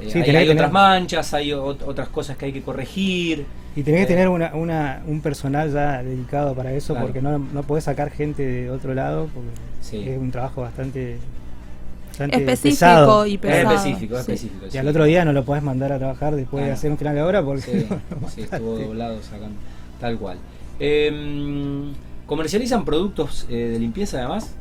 eh, 0.00 0.10
Sí, 0.10 0.18
hay, 0.18 0.24
tenés 0.24 0.40
hay 0.40 0.46
que 0.46 0.52
otras 0.52 0.72
manchas, 0.72 1.34
hay 1.34 1.50
ot- 1.50 1.82
otras 1.86 2.08
cosas 2.08 2.36
que 2.36 2.46
hay 2.46 2.52
que 2.52 2.62
corregir. 2.62 3.46
Y 3.76 3.82
tenés 3.82 4.00
Eh, 4.00 4.06
que 4.06 4.12
tener 4.14 4.28
una, 4.28 4.54
una, 4.54 5.02
un 5.06 5.20
personal 5.20 5.72
ya 5.72 6.02
dedicado 6.02 6.54
para 6.54 6.72
eso, 6.72 6.94
Claro. 6.94 7.06
porque 7.06 7.22
no, 7.22 7.38
no 7.38 7.62
podés 7.62 7.84
sacar 7.84 8.10
gente 8.10 8.44
de 8.44 8.70
otro 8.70 8.92
lado, 8.94 9.28
porque 9.32 9.50
Sí. 9.80 10.08
es 10.08 10.18
un 10.18 10.30
trabajo 10.32 10.62
bastante, 10.62 11.18
Específico 12.18 12.60
pesado. 12.62 13.26
y 13.26 13.34
Es 13.34 13.40
pesado. 13.40 13.74
específico, 13.76 14.18
es 14.18 14.24
sí. 14.26 14.32
específico. 14.32 14.66
Y 14.66 14.70
sí. 14.72 14.78
al 14.78 14.88
otro 14.88 15.04
día 15.04 15.24
no 15.24 15.32
lo 15.32 15.44
podés 15.44 15.62
mandar 15.62 15.92
a 15.92 15.98
trabajar 15.98 16.34
después 16.34 16.64
de 16.64 16.72
hacer 16.72 16.90
un 16.90 16.98
final 16.98 17.14
de 17.14 17.22
obra, 17.22 17.44
porque 17.44 17.62
Sí, 17.62 17.86
no, 17.90 18.28
sí, 18.28 18.40
mataste. 18.40 18.42
estuvo 18.56 18.78
doblado 18.78 19.22
sacando. 19.22 19.56
Tal 20.00 20.18
cual. 20.18 20.38
Eh, 20.80 21.92
¿Comercializan 22.26 22.84
productos 22.84 23.46
eh, 23.48 23.54
de 23.54 23.78
limpieza 23.78 24.18
además? 24.18 24.54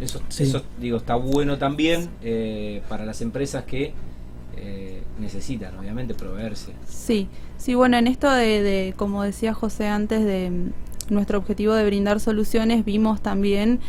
Eso, 0.00 0.20
Sí. 0.28 0.44
eso, 0.44 0.62
digo, 0.80 0.98
está 0.98 1.16
bueno 1.16 1.58
también 1.58 2.08
eh, 2.22 2.82
para 2.88 3.04
las 3.04 3.20
empresas 3.22 3.64
que 3.64 3.92
eh, 4.56 5.02
necesitan, 5.18 5.76
obviamente, 5.78 6.14
proveerse. 6.14 6.72
Sí, 6.88 7.28
sí, 7.56 7.74
bueno, 7.74 7.96
en 7.96 8.06
esto 8.06 8.30
de, 8.30 8.62
de, 8.62 8.94
como 8.96 9.22
decía 9.22 9.52
José 9.52 9.88
antes, 9.88 10.24
de 10.24 10.50
mm, 10.50 11.14
nuestro 11.14 11.38
objetivo 11.38 11.74
de 11.74 11.84
brindar 11.86 12.20
soluciones, 12.20 12.84
vimos 12.84 13.20
también 13.20 13.80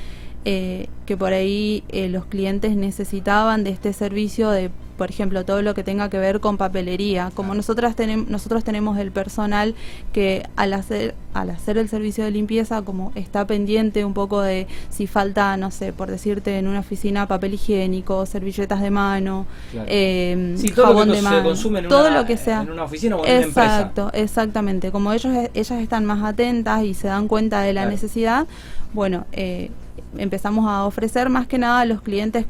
eh, 0.45 0.87
que 1.05 1.17
por 1.17 1.33
ahí 1.33 1.83
eh, 1.89 2.09
los 2.09 2.25
clientes 2.25 2.75
necesitaban 2.75 3.63
de 3.63 3.69
este 3.71 3.93
servicio 3.93 4.49
de, 4.49 4.71
por 4.97 5.09
ejemplo, 5.09 5.45
todo 5.45 5.61
lo 5.61 5.73
que 5.75 5.83
tenga 5.83 6.09
que 6.09 6.17
ver 6.17 6.39
con 6.39 6.57
papelería. 6.57 7.31
Como 7.35 7.53
nosotras 7.53 7.95
tenem- 7.95 8.27
nosotros 8.27 8.63
tenemos 8.63 8.97
el 8.97 9.11
personal 9.11 9.75
que 10.11 10.43
al 10.55 10.73
hacer, 10.73 11.13
al 11.33 11.51
hacer 11.51 11.77
el 11.77 11.87
servicio 11.87 12.23
de 12.25 12.31
limpieza, 12.31 12.81
como 12.81 13.11
está 13.15 13.45
pendiente 13.45 14.03
un 14.03 14.13
poco 14.13 14.41
de 14.41 14.67
si 14.89 15.05
falta, 15.07 15.55
no 15.57 15.69
sé, 15.71 15.93
por 15.93 16.09
decirte, 16.09 16.57
en 16.57 16.67
una 16.67 16.79
oficina 16.79 17.27
papel 17.27 17.53
higiénico, 17.53 18.25
servilletas 18.25 18.81
de 18.81 18.89
mano, 18.89 19.45
Claro. 19.71 19.87
eh, 19.89 20.55
Sí, 20.57 20.69
todo 20.71 20.85
lo 20.87 20.91
jabón 20.93 21.07
que 21.09 21.11
de 21.11 21.17
se 21.17 21.23
mano, 21.23 21.43
consume 21.43 21.79
en 21.79 21.87
todo 21.87 22.07
una- 22.07 22.17
lo 22.21 22.25
que 22.25 22.37
sea. 22.37 22.61
en 22.63 22.71
una 22.71 22.83
oficina 22.83 23.15
o 23.17 23.25
en 23.25 23.31
una 23.37 23.45
empresa. 23.45 23.63
Exacto, 23.77 24.09
exactamente. 24.13 24.91
Como 24.91 25.13
ellos, 25.13 25.31
ellas 25.53 25.79
están 25.79 26.05
más 26.05 26.23
atentas 26.23 26.83
y 26.83 26.93
se 26.95 27.07
dan 27.07 27.27
cuenta 27.27 27.61
de 27.61 27.73
la 27.73 27.81
Claro. 27.81 27.91
necesidad, 27.91 28.47
bueno, 28.93 29.25
eh, 29.31 29.69
empezamos 30.17 30.67
a 30.67 30.85
ofrecer 30.85 31.29
más 31.29 31.45
que 31.45 31.57
nada 31.59 31.81
a 31.81 31.85
los 31.85 32.01
clientes 32.01 32.45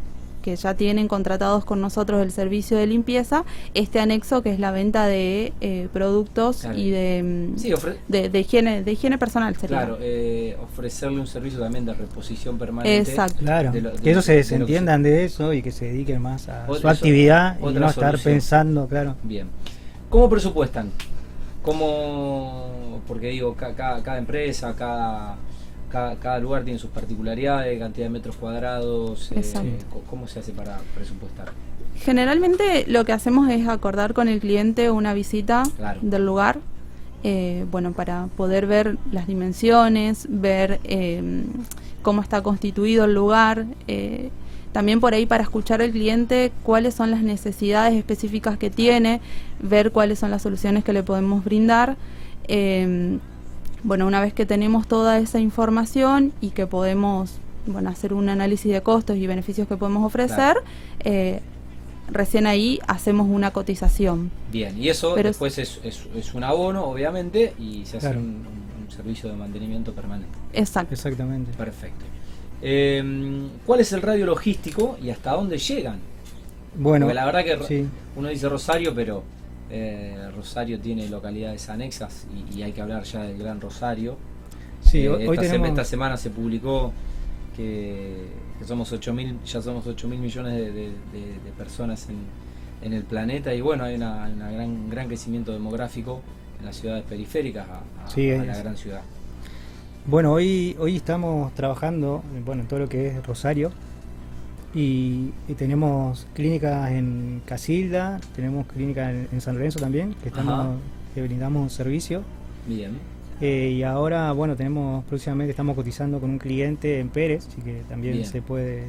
que 0.48 0.56
ya 0.56 0.76
tienen 0.76 1.10
contratados 1.10 1.66
con 1.66 1.82
nosotros 1.82 2.22
el 2.22 2.32
servicio 2.32 2.78
de 2.78 2.88
limpieza, 2.88 3.44
este 3.74 4.00
anexo 4.00 4.42
que 4.42 4.50
es 4.54 4.60
la 4.62 4.72
venta 4.72 5.06
de 5.06 5.52
eh, 5.60 5.90
productos 5.92 6.62
Claro. 6.62 6.78
y 6.78 6.90
de, 6.90 7.52
mm, 7.54 7.58
Sí, 7.60 7.74
de, 8.08 8.30
de 8.30 8.40
higiene 8.40 8.82
de 8.82 8.92
higiene 8.94 9.18
personal 9.18 9.58
sería. 9.58 9.80
claro, 9.80 9.98
eh, 10.00 10.56
ofrecerle 10.64 11.20
un 11.20 11.28
servicio 11.28 11.60
también 11.60 11.86
de 11.86 11.94
reposición 11.96 12.58
permanente. 12.58 13.12
Exacto. 13.12 13.40
Claro, 13.40 13.74
de 13.74 13.82
lo- 13.82 13.90
de 13.92 13.98
que 13.98 14.10
ellos 14.12 14.16
lo 14.16 14.22
se 14.22 14.36
desentiendan 14.38 15.04
de 15.04 15.26
eso 15.26 15.52
y 15.52 15.62
que 15.62 15.72
se 15.74 15.84
dediquen 15.88 16.22
más 16.22 16.48
a 16.48 16.64
Otra- 16.66 16.80
su 16.80 16.88
actividad 16.88 17.60
y 17.60 17.64
otra 17.64 17.80
no 17.82 17.90
estar 17.90 18.18
pensando, 18.18 18.88
claro. 18.88 19.16
Bien. 19.24 19.48
¿Cómo 20.10 20.30
presupuestan? 20.30 20.92
¿Cómo, 21.62 23.02
porque 23.06 23.28
digo, 23.28 23.54
ca- 23.56 23.74
cada, 23.76 24.02
cada 24.02 24.18
empresa, 24.18 24.74
cada, 24.78 25.36
cada, 25.90 26.16
cada 26.16 26.40
lugar 26.40 26.64
tiene 26.64 26.80
sus 26.80 26.90
particularidades, 26.90 27.80
cantidad 27.80 28.06
de 28.06 28.10
metros 28.10 28.36
cuadrados, 28.36 29.32
eh, 29.32 29.42
¿cómo 30.10 30.28
se 30.28 30.40
hace 30.40 30.52
para 30.52 30.80
presupuestar? 30.96 31.50
Generalmente 31.96 32.86
lo 32.88 33.06
que 33.06 33.12
hacemos 33.14 33.50
es 33.50 33.68
acordar 33.68 34.14
con 34.14 34.28
el 34.28 34.40
cliente 34.40 34.92
una 34.92 35.14
visita 35.14 35.64
Claro. 35.78 36.00
del 36.04 36.26
lugar, 36.26 36.60
eh, 37.24 37.66
bueno, 37.72 37.92
para 37.94 38.28
poder 38.38 38.68
ver 38.68 38.98
las 39.12 39.28
dimensiones, 39.28 40.28
ver 40.30 40.80
eh, 40.84 41.44
cómo 42.04 42.22
está 42.22 42.42
constituido 42.44 43.06
el 43.06 43.14
lugar, 43.14 43.66
eh, 43.88 44.30
también 44.72 45.00
por 45.00 45.14
ahí 45.16 45.26
para 45.26 45.42
escuchar 45.44 45.82
al 45.82 45.92
cliente 45.92 46.52
cuáles 46.62 46.94
son 46.94 47.10
las 47.10 47.24
necesidades 47.24 47.96
específicas 47.96 48.58
que 48.58 48.70
tiene, 48.70 49.20
ver 49.60 49.92
cuáles 49.92 50.20
son 50.20 50.30
las 50.30 50.44
soluciones 50.44 50.84
que 50.84 50.94
le 50.94 51.02
podemos 51.02 51.44
brindar. 51.44 51.98
Bueno, 53.84 54.08
una 54.08 54.20
vez 54.22 54.34
que 54.34 54.46
tenemos 54.46 54.88
toda 54.88 55.18
esa 55.20 55.40
información 55.40 56.34
y 56.42 56.50
que 56.50 56.68
podemos 56.68 57.34
bueno, 57.66 57.90
hacer 57.90 58.14
un 58.14 58.30
análisis 58.30 58.72
de 58.72 58.82
costos 58.82 59.18
y 59.18 59.28
beneficios 59.28 59.68
que 59.68 59.76
podemos 59.76 60.06
ofrecer, 60.06 60.36
Claro. 60.56 60.62
eh, 61.02 61.42
recién 62.10 62.48
ahí 62.48 62.80
hacemos 62.88 63.28
una 63.30 63.52
cotización. 63.52 64.32
Bien, 64.54 64.82
y 64.82 64.88
eso 64.88 65.14
Pero 65.16 65.28
después 65.30 65.58
es, 65.58 65.80
es, 65.84 66.06
es 66.16 66.34
un 66.34 66.46
abono, 66.46 66.86
obviamente, 66.86 67.54
y 67.60 67.86
se 67.86 67.98
hace 67.98 68.08
Claro. 68.08 68.20
un, 68.22 68.26
un- 68.26 68.68
un 68.86 68.92
servicio 68.92 69.30
de 69.30 69.36
mantenimiento 69.36 69.92
permanente. 69.94 70.30
Exacto. 70.54 70.94
Exactamente. 70.94 71.52
Perfecto. 71.58 72.06
Eh, 72.62 73.04
¿Cuál 73.66 73.82
es 73.82 73.92
el 73.92 74.02
radio 74.02 74.26
logístico 74.26 74.98
y 75.04 75.10
hasta 75.10 75.34
dónde 75.34 75.58
llegan? 75.58 76.00
Bueno, 76.76 77.06
Porque 77.08 77.16
la 77.16 77.26
verdad 77.26 77.44
que 77.44 77.60
sí. 77.68 77.86
uno 78.16 78.30
dice 78.30 78.48
Rosario, 78.48 78.94
pero 78.96 79.24
eh, 79.70 80.30
Rosario 80.36 80.80
tiene 80.80 81.08
localidades 81.10 81.70
anexas 81.70 82.26
y, 82.52 82.58
y 82.60 82.64
hay 82.64 82.72
que 82.72 82.82
hablar 82.82 83.04
ya 83.04 83.24
del 83.24 83.38
Gran 83.38 83.60
Rosario. 83.62 84.18
Sí, 84.82 85.00
Eh, 85.06 85.10
hoy 85.10 85.24
esta, 85.24 85.36
se- 85.42 85.48
tenemos- 85.50 85.70
esta 85.70 85.84
semana 85.86 86.18
se 86.18 86.30
publicó 86.30 86.94
que, 87.56 88.28
que 88.60 88.66
somos 88.66 88.92
8 88.92 89.14
mil, 89.14 89.38
ya 89.46 89.62
somos 89.62 89.86
8 89.88 90.08
mil 90.08 90.20
millones 90.20 90.54
de, 90.54 90.72
de- 90.72 90.72
de- 91.12 91.40
de 91.44 91.52
personas 91.58 92.08
en, 92.10 92.18
en 92.82 92.94
el 92.94 93.04
planeta 93.04 93.54
y 93.54 93.62
bueno, 93.62 93.84
hay 93.84 93.96
una 93.96 94.30
gran, 94.30 94.70
un 94.70 94.90
gran 94.90 95.08
crecimiento 95.08 95.52
demográfico 95.52 96.22
en 96.60 96.66
las 96.66 96.76
ciudades 96.78 97.04
periféricas 97.04 97.68
a, 97.68 98.06
a- 98.06 98.10
Sí, 98.10 98.30
a 98.30 98.36
es- 98.42 98.48
la 98.48 98.58
gran 98.58 98.78
ciudad. 98.78 99.02
Bueno, 100.06 100.32
hoy, 100.32 100.76
hoy 100.80 100.96
estamos 100.96 101.54
trabajando 101.54 102.24
bueno, 102.46 102.62
en 102.62 102.68
todo 102.70 102.80
lo 102.80 102.88
que 102.90 103.08
es 103.08 103.26
Rosario 103.26 103.72
y, 104.78 105.32
y 105.48 105.54
tenemos 105.56 106.28
clínicas 106.34 106.92
en 106.92 107.42
Casilda, 107.46 108.20
tenemos 108.36 108.68
clínicas 108.68 109.10
en, 109.10 109.28
en 109.32 109.42
San 109.42 109.56
Lorenzo 109.56 109.80
también, 109.80 110.14
que 110.22 110.30
estamos 110.30 110.78
que 111.16 111.22
brindamos 111.24 111.74
servicio. 111.74 112.22
Bien, 112.68 112.92
Eh, 113.42 113.72
y 113.78 113.84
ahora, 113.84 114.32
bueno, 114.34 114.56
tenemos 114.56 115.04
próximamente 115.06 115.52
estamos 115.52 115.76
cotizando 115.76 116.20
con 116.20 116.30
un 116.30 116.38
cliente 116.40 117.00
en 117.00 117.10
Pérez, 117.10 117.48
así 117.48 117.62
que 117.62 117.82
también 117.90 118.14
Bien. 118.16 118.26
se 118.26 118.42
puede, 118.42 118.84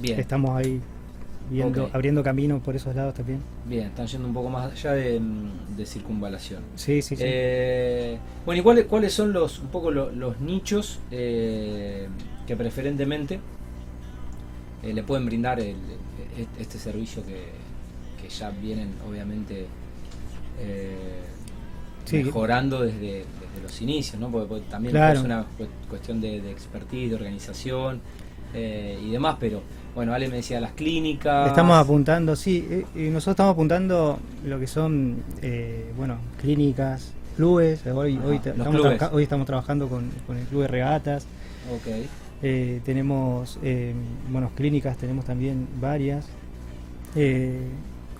bien. 0.00 0.18
estamos 0.20 0.56
ahí 0.56 0.80
viendo, 1.50 1.90
abriendo 1.92 2.22
camino 2.22 2.60
por 2.60 2.74
esos 2.76 2.94
lados 2.94 3.14
también. 3.14 3.38
Bien, 3.68 3.86
están 3.88 4.06
yendo 4.06 4.26
un 4.28 4.34
poco 4.34 4.48
más 4.50 4.72
allá 4.72 4.92
de, 4.92 5.20
de 5.76 5.86
circunvalación. 5.86 6.62
Sí, 6.76 7.02
sí, 7.02 7.16
sí. 7.16 7.22
Eh, 7.26 8.18
bueno, 8.46 8.60
¿y 8.60 8.62
cuáles, 8.64 8.86
cuáles 8.86 9.12
son 9.12 9.32
los 9.32 9.58
un 9.60 9.68
poco 9.68 9.90
lo- 9.90 10.10
los 10.12 10.40
nichos 10.40 11.00
eh, 11.10 12.06
que 12.46 12.56
preferentemente 12.56 13.40
eh, 14.82 14.92
le 14.92 15.02
pueden 15.02 15.26
brindar 15.26 15.60
el- 15.60 15.76
este 16.58 16.78
servicio 16.78 17.24
que, 17.24 17.44
que 18.20 18.28
ya 18.28 18.50
vienen 18.50 18.94
obviamente 19.08 19.66
eh, 20.60 20.96
Sí. 22.04 22.16
mejorando 22.24 22.80
desde, 22.82 23.24
desde 23.40 23.62
los 23.62 23.80
inicios, 23.80 24.20
¿no? 24.20 24.28
Porque, 24.28 24.48
porque 24.48 24.64
también 24.68 24.92
Claro. 24.92 25.18
es 25.20 25.24
una 25.24 25.44
cu- 25.44 25.66
cuestión 25.88 26.20
de, 26.20 26.40
de 26.40 26.50
expertise, 26.50 27.10
de 27.10 27.14
organización 27.14 28.00
eh, 28.54 28.98
y 29.02 29.10
demás, 29.10 29.36
pero 29.38 29.62
bueno, 29.94 30.12
Ale 30.12 30.28
me 30.28 30.36
decía 30.36 30.60
las 30.60 30.72
clínicas. 30.72 31.48
Estamos 31.48 31.78
apuntando, 31.78 32.34
sí, 32.34 32.66
eh, 32.68 32.84
y 32.96 33.00
nosotros 33.10 33.34
estamos 33.34 33.52
apuntando 33.52 34.18
lo 34.44 34.58
que 34.58 34.66
son, 34.66 35.22
bueno, 35.96 36.16
clínicas, 36.40 37.12
clubes. 37.36 37.86
Hoy, 37.86 38.16
Ajá, 38.16 38.26
hoy, 38.26 38.36
estamos 38.44 38.68
clubes. 38.74 39.02
hoy 39.12 39.22
estamos 39.22 39.46
trabajando 39.46 39.88
con, 39.88 40.10
con 40.26 40.36
el 40.38 40.44
club 40.46 40.62
de 40.62 40.68
regatas. 40.68 41.24
Ok, 41.72 42.04
eh, 42.42 42.80
tenemos, 42.84 43.58
eh, 43.62 43.92
bueno, 44.30 44.50
clínicas, 44.56 44.96
tenemos 44.96 45.24
también 45.24 45.66
varias. 45.80 46.26
Eh, 47.14 47.58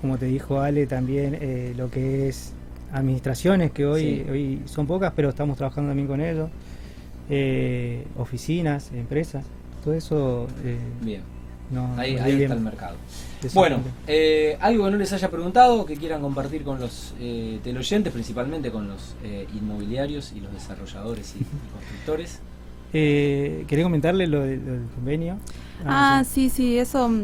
como 0.00 0.19
te 0.19 0.26
dijo 0.26 0.61
Ale, 0.61 0.87
también 0.87 1.37
eh, 1.41 1.75
lo 1.76 1.91
que 1.91 2.29
es 2.29 2.52
administraciones, 2.93 3.71
que 3.73 3.87
hoy, 3.87 4.00
Sí. 4.25 4.31
hoy 4.31 4.62
son 4.67 4.87
pocas, 4.87 5.12
pero 5.17 5.29
estamos 5.31 5.57
trabajando 5.57 5.91
también 5.91 6.09
con 6.09 6.21
ellos. 6.21 6.50
Oficinas, 8.19 8.91
empresas, 8.93 9.45
todo 9.83 9.95
eso. 9.95 10.47
bien. 11.00 11.23
no- 11.71 11.95
Ahí, 11.97 12.17
ahí 12.19 12.43
está 12.43 12.55
el 12.55 12.61
mercado. 12.61 12.97
Bueno, 13.55 13.79
eh, 14.07 14.57
algo 14.61 14.85
que 14.85 14.91
no 14.91 14.97
les 14.99 15.12
haya 15.12 15.31
preguntado, 15.31 15.87
que 15.87 15.97
quieran 15.97 16.21
compartir 16.21 16.62
con 16.62 16.79
los 16.79 17.14
eh, 17.19 17.59
teleoyentes, 17.64 18.12
principalmente 18.12 18.71
con 18.71 18.88
los 18.88 19.14
eh, 19.25 19.47
inmobiliarios 19.55 20.33
y 20.37 20.41
los 20.41 20.52
desarrolladores 20.52 21.35
y, 21.35 21.41
y 21.41 21.47
constructores. 21.73 22.41
Eh, 22.93 23.65
quería 23.69 23.85
comentarle 23.85 24.27
lo, 24.27 24.41
de- 24.41 24.57
lo 24.59 24.73
del 24.73 24.87
convenio. 24.95 25.37
Ah, 25.87 26.25
sí, 26.29 26.51
sí, 26.51 26.79
eso 26.79 27.09
mm, 27.09 27.23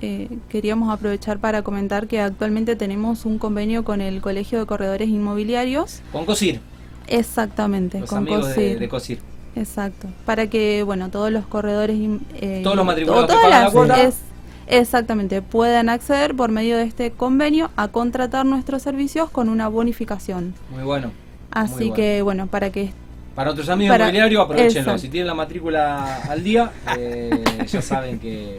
eh, 0.00 0.28
queríamos 0.48 0.92
aprovechar 0.92 1.38
para 1.38 1.62
comentar 1.62 2.06
que 2.06 2.20
actualmente 2.20 2.76
tenemos 2.76 3.24
un 3.26 3.38
convenio 3.38 3.84
con 3.84 4.00
el 4.00 4.20
Colegio 4.20 4.58
de 4.60 4.66
Corredores 4.66 5.08
Inmobiliarios. 5.08 6.00
Con 6.12 6.24
COSIR, 6.24 6.60
Exactamente, 7.08 8.00
los 8.00 8.08
con 8.08 8.18
amigos 8.18 8.48
de, 8.48 8.54
COSIR. 8.54 8.78
de 8.78 8.88
COSIR. 8.88 9.18
Exacto. 9.56 10.06
Para 10.24 10.46
que, 10.48 10.82
bueno, 10.84 11.10
todos 11.10 11.32
los 11.32 11.44
corredores. 11.46 11.98
eh, 12.34 12.60
Todos 12.62 12.76
los 12.76 12.86
matriculados 12.86 13.26
que 13.26 13.32
todas 13.32 13.50
la 13.50 13.60
las- 13.62 13.72
cuota. 13.72 14.02
es- 14.02 14.20
exactamente, 14.68 15.42
puedan 15.42 15.88
acceder 15.88 16.34
por 16.36 16.50
medio 16.52 16.76
de 16.76 16.84
este 16.84 17.10
convenio 17.10 17.70
a 17.76 17.88
contratar 17.88 18.46
nuestros 18.46 18.82
servicios 18.82 19.30
con 19.30 19.48
una 19.48 19.66
bonificación. 19.68 20.54
Muy 20.72 20.84
bueno. 20.84 21.10
Así 21.50 21.74
bueno. 21.88 21.94
que, 21.94 22.22
bueno, 22.22 22.46
para 22.46 22.70
que. 22.70 22.92
Para 23.38 23.50
nuestros 23.50 23.68
amigos 23.68 23.94
Para- 23.94 24.06
inmobiliarios, 24.06 24.42
aprovechenlo. 24.44 24.80
exacto. 24.80 24.98
Si 24.98 25.08
tienen 25.10 25.28
la 25.28 25.34
matrícula 25.34 26.16
al 26.28 26.42
día, 26.42 26.72
eh, 26.98 27.30
ya 27.68 27.80
saben 27.80 28.18
que 28.18 28.58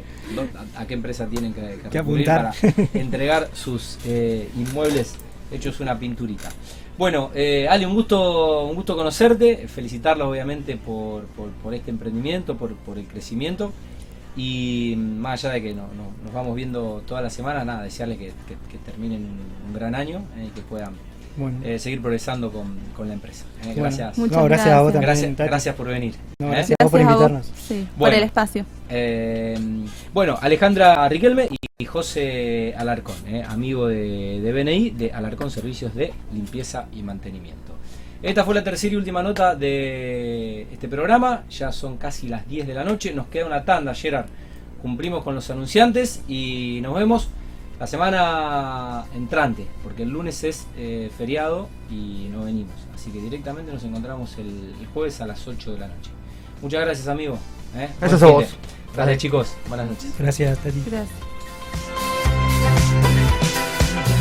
a, 0.78 0.80
a 0.82 0.88
qué 0.88 0.94
empresa 0.94 1.28
tienen 1.28 1.54
que, 1.54 1.80
que 1.92 1.98
apuntar. 1.98 2.54
para 2.54 2.74
entregar 2.94 3.50
sus 3.52 3.98
eh, 4.06 4.48
inmuebles 4.56 5.16
hechos 5.52 5.82
una 5.82 6.00
pinturita. 6.00 6.48
Bueno, 6.98 7.30
eh, 7.36 7.68
Ale, 7.70 7.86
un 7.88 7.94
gusto, 7.94 8.68
un 8.68 8.76
gusto 8.76 8.96
conocerte, 8.96 9.68
felicitarlos 9.68 10.30
obviamente 10.30 10.78
por, 10.78 11.26
por, 11.26 11.50
por 11.62 11.74
este 11.74 11.92
emprendimiento, 11.92 12.56
por, 12.56 12.74
por 12.76 12.98
el 12.98 13.06
crecimiento 13.06 13.74
y 14.38 14.94
mm, 14.96 15.18
más 15.20 15.44
allá 15.44 15.56
de 15.56 15.62
que 15.62 15.74
no, 15.74 15.88
no- 15.98 16.14
nos 16.24 16.34
vamos 16.34 16.56
viendo 16.56 17.04
toda 17.06 17.20
la 17.22 17.30
semana, 17.30 17.66
nada, 17.66 17.84
desearles 17.84 18.18
que, 18.18 18.28
que- 18.48 18.58
que 18.72 18.78
terminen 18.86 19.26
un, 19.26 19.68
un 19.68 19.74
gran 19.74 19.94
año 19.94 20.20
eh, 20.38 20.46
y 20.48 20.50
que 20.52 20.62
puedan 20.62 20.94
Bueno, 21.40 21.60
eh, 21.64 21.80
seguir 21.80 22.02
progresando 22.02 22.52
con, 22.52 22.78
con 22.96 23.08
la 23.08 23.14
empresa. 23.14 23.46
Eh, 23.62 23.68
bueno. 23.68 23.82
gracias. 23.84 24.18
Muchas 24.18 24.38
No, 24.38 24.44
gracias 24.44 24.68
a 24.70 24.82
vos 24.82 24.92
gracias. 24.94 25.04
también. 25.22 25.36
Gracias, 25.36 25.48
gracias 25.50 25.76
por 25.76 25.88
venir. 25.88 26.16
No, 26.40 26.48
¿eh? 26.48 26.52
gracias. 26.52 26.76
a 26.80 26.84
vos 26.84 26.92
por 26.92 27.02
a 27.02 27.04
vos, 27.06 27.12
invitarnos. 27.14 27.52
sí, 27.56 27.88
Bueno. 27.98 28.12
por 28.12 28.14
el 28.14 28.24
espacio. 28.24 28.66
Eh, 28.90 29.58
bueno, 30.14 30.38
Alejandra 30.42 31.08
Riquelme 31.08 31.50
y 31.78 31.86
José 31.86 32.74
Alarcón, 32.78 33.16
eh, 33.28 33.44
amigo 33.48 33.88
de, 33.88 34.42
de 34.42 34.52
BNI, 34.52 34.90
de 34.92 35.12
Alarcón 35.14 35.50
Servicios 35.50 35.96
de 35.96 36.14
Limpieza 36.34 36.88
y 36.92 37.02
Mantenimiento. 37.04 37.74
Esta 38.22 38.44
fue 38.44 38.54
la 38.54 38.64
tercera 38.66 38.94
y 38.94 38.98
última 38.98 39.24
nota 39.24 39.56
de 39.56 40.64
este 40.74 40.90
programa. 40.90 41.44
Ya 41.50 41.72
son 41.72 41.96
casi 41.96 42.28
las 42.28 42.46
10 42.50 42.68
de 42.68 42.74
la 42.74 42.84
noche. 42.84 43.14
Nos 43.14 43.28
queda 43.28 43.46
una 43.46 43.64
tanda, 43.64 43.96
Gerard. 43.96 44.26
Cumplimos 44.82 45.24
con 45.24 45.36
los 45.36 45.50
anunciantes 45.50 46.22
y 46.28 46.80
nos 46.82 46.96
vemos 46.96 47.30
la 47.80 47.88
semana 47.88 49.06
entrante, 49.16 49.66
porque 49.84 50.04
el 50.04 50.10
lunes 50.10 50.44
es 50.44 50.68
eh, 50.78 51.10
feriado 51.18 51.70
y 51.90 52.28
no 52.32 52.44
venimos. 52.44 52.76
Así 52.94 53.10
que 53.12 53.22
directamente 53.22 53.72
nos 53.72 53.84
encontramos 53.84 54.38
el, 54.38 54.76
el 54.80 54.88
jueves 54.88 55.22
a 55.22 55.28
las 55.28 55.48
8 55.48 55.74
de 55.74 55.80
la 55.80 55.88
noche. 55.88 56.12
Muchas 56.62 56.82
gracias, 56.82 57.08
amigo. 57.08 57.38
¿eh? 57.76 57.90
Gracias 58.00 58.24
a 58.24 58.28
vos. 58.28 58.46
Gracias, 58.94 59.18
chicos. 59.18 59.56
Buenas 59.68 59.90
noches. 59.90 60.14
Gracias, 60.20 60.58
Tati. 60.60 60.84
Gracias. 60.86 62.09